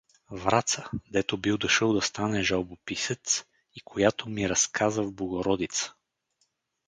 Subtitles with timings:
[0.31, 3.43] Враца, дето бил дошъл да стане жалбописец,
[3.75, 5.93] и която ми разказа в Богородица.